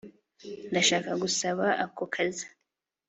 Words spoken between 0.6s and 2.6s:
Ndashaka gusaba ako kazi